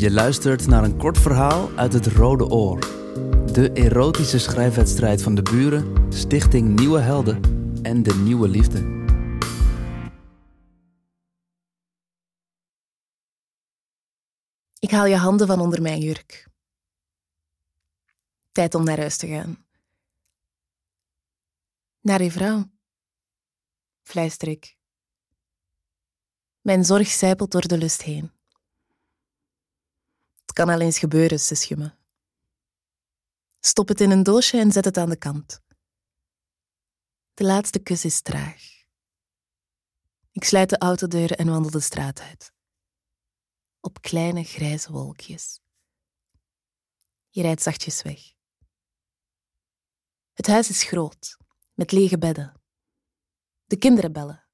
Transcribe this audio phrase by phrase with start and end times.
[0.00, 2.80] Je luistert naar een kort verhaal uit het Rode Oor.
[3.52, 7.40] De erotische schrijfwedstrijd van de buren, Stichting Nieuwe Helden
[7.82, 8.78] en de Nieuwe Liefde.
[14.78, 16.48] Ik haal je handen van onder mijn jurk.
[18.52, 19.66] Tijd om naar huis te gaan.
[22.00, 22.70] Naar je vrouw.
[24.02, 24.76] Fluister ik.
[26.60, 28.39] Mijn zorg zijpelt door de lust heen.
[30.60, 31.92] Kan al eens gebeuren, zusje me.
[33.60, 35.60] Stop het in een doosje en zet het aan de kant.
[37.34, 38.62] De laatste kus is traag.
[40.32, 42.52] Ik sluit de autodeur en wandel de straat uit.
[43.80, 45.60] Op kleine grijze wolkjes.
[47.28, 48.20] Je rijdt zachtjes weg.
[50.32, 51.36] Het huis is groot,
[51.74, 52.60] met lege bedden.
[53.64, 54.48] De kinderen bellen.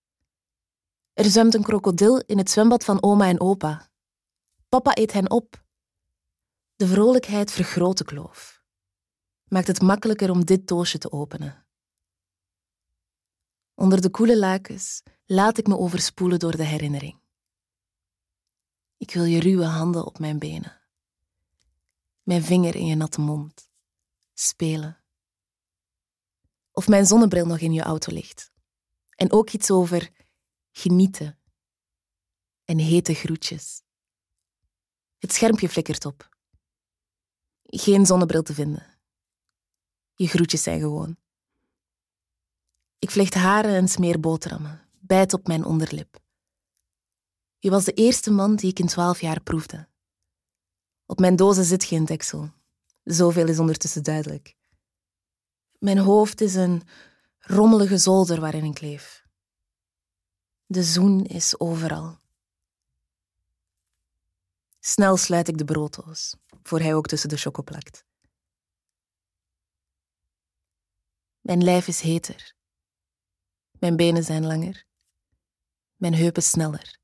[1.12, 3.90] Er zwemt een krokodil in het zwembad van oma en opa.
[4.68, 5.64] Papa eet hen op.
[6.76, 8.64] De vrolijkheid vergroot de kloof.
[9.44, 11.66] Maakt het makkelijker om dit doosje te openen.
[13.74, 17.20] Onder de koele lakens laat ik me overspoelen door de herinnering.
[18.96, 20.80] Ik wil je ruwe handen op mijn benen.
[22.22, 23.70] Mijn vinger in je natte mond.
[24.34, 25.04] Spelen.
[26.70, 28.52] Of mijn zonnebril nog in je auto ligt.
[29.10, 30.10] En ook iets over
[30.70, 31.38] genieten.
[32.64, 33.82] En hete groetjes.
[35.18, 36.35] Het schermpje flikkert op.
[37.66, 38.86] Geen zonnebril te vinden.
[40.14, 41.16] Je groetjes zijn gewoon.
[42.98, 46.18] Ik vlecht haren en smeer boterhammen, bijt op mijn onderlip.
[47.58, 49.88] Je was de eerste man die ik in twaalf jaar proefde.
[51.06, 52.50] Op mijn dozen zit geen deksel.
[53.04, 54.56] Zoveel is ondertussen duidelijk.
[55.78, 56.82] Mijn hoofd is een
[57.38, 59.24] rommelige zolder waarin ik leef.
[60.66, 62.18] De zoen is overal.
[64.88, 68.04] Snel sluit ik de brooddoos, voor hij ook tussen de choco plakt.
[71.40, 72.54] Mijn lijf is heter.
[73.78, 74.84] Mijn benen zijn langer.
[75.96, 76.98] Mijn heupen sneller.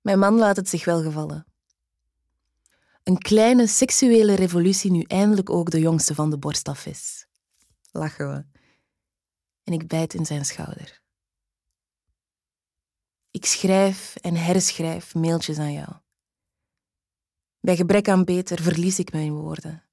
[0.00, 1.46] Mijn man laat het zich wel gevallen.
[3.02, 7.26] Een kleine seksuele revolutie nu eindelijk ook de jongste van de borst af is.
[7.90, 8.60] Lachen we.
[9.62, 11.01] En ik bijt in zijn schouder.
[13.32, 15.92] Ik schrijf en herschrijf mailtjes aan jou.
[17.60, 19.84] Bij gebrek aan beter verlies ik me in woorden.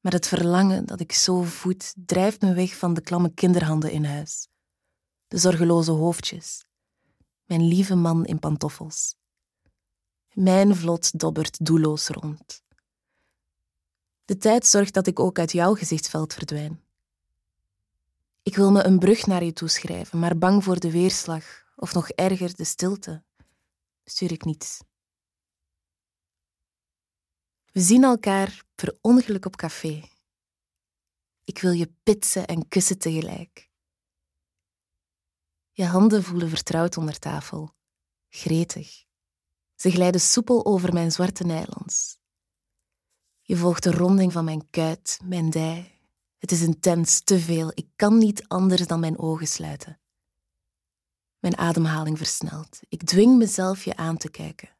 [0.00, 4.04] Maar het verlangen dat ik zo voed, drijft me weg van de klamme kinderhanden in
[4.04, 4.48] huis,
[5.26, 6.64] de zorgeloze hoofdjes,
[7.44, 9.16] mijn lieve man in pantoffels.
[10.32, 12.62] Mijn vlot dobbert doelloos rond.
[14.24, 16.85] De tijd zorgt dat ik ook uit jouw gezichtsveld verdwijn.
[18.46, 22.08] Ik wil me een brug naar je toeschrijven, maar bang voor de weerslag, of nog
[22.08, 23.24] erger, de stilte,
[24.04, 24.80] stuur ik niets.
[27.72, 30.08] We zien elkaar per ongeluk op café.
[31.44, 33.70] Ik wil je pitsen en kussen tegelijk.
[35.70, 37.74] Je handen voelen vertrouwd onder tafel,
[38.28, 39.04] gretig.
[39.74, 42.18] Ze glijden soepel over mijn zwarte nylons.
[43.42, 45.95] Je volgt de ronding van mijn kuit, mijn dij,
[46.50, 47.72] het is intens, te veel.
[47.74, 50.00] Ik kan niet anders dan mijn ogen sluiten.
[51.38, 52.80] Mijn ademhaling versnelt.
[52.88, 54.76] Ik dwing mezelf je aan te kijken.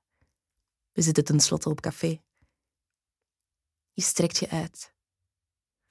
[0.93, 2.21] We zitten tenslotte op café.
[3.93, 4.95] Je strekt je uit.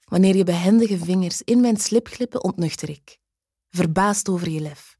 [0.03, 3.19] Wanneer je behendige vingers in mijn slip glippen, ontnuchter ik,
[3.69, 4.97] verbaasd over je lef.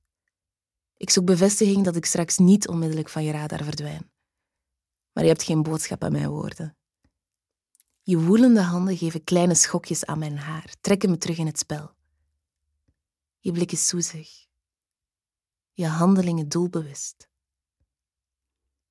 [0.97, 4.11] Ik zoek bevestiging dat ik straks niet onmiddellijk van je radar verdwijn.
[5.11, 6.77] Maar je hebt geen boodschap aan mijn woorden.
[8.07, 11.95] Je woelende handen geven kleine schokjes aan mijn haar, trekken me terug in het spel.
[13.39, 14.47] Je blik is soezig.
[15.71, 17.29] Je handelingen doelbewust.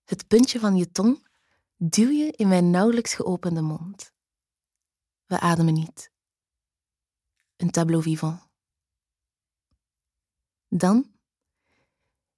[0.05, 1.29] Het puntje van je tong
[1.77, 4.13] duw je in mijn nauwelijks geopende mond.
[5.27, 6.11] We ademen niet.
[7.57, 8.49] Een tableau vivant.
[10.69, 11.13] Dan,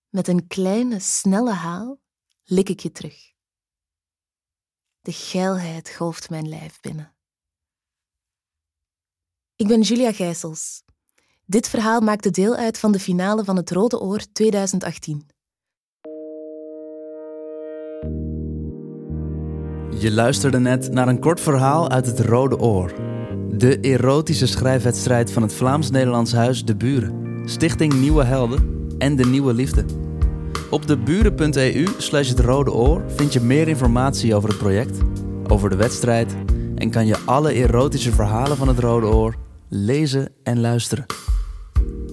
[0.08, 2.00] met een kleine, snelle haal,
[2.44, 3.34] lik ik je terug.
[5.06, 7.12] De geilheid golft mijn lijf binnen.
[9.56, 10.82] Ik ben Julia Gijsels.
[11.44, 15.26] Dit verhaal maakte deel uit van de finale van het Rode Oor 2018.
[19.98, 22.94] Je luisterde net naar een kort verhaal uit het Rode Oor.
[23.50, 29.54] De erotische schrijfwedstrijd van het Vlaams-Nederlands Huis De Buren, Stichting Nieuwe Helden en de Nieuwe
[29.54, 30.05] Liefde.
[30.70, 34.98] Op deburen.eu slash het Rode Oor vind je meer informatie over het project,
[35.48, 36.36] over de wedstrijd
[36.74, 39.36] en kan je alle erotische verhalen van het Rode Oor
[39.68, 41.06] lezen en luisteren.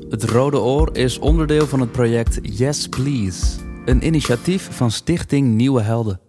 [0.09, 3.45] Het Rode Oor is onderdeel van het project Yes Please,
[3.85, 6.19] Een initiatief van Stichting Nieuwe Helden.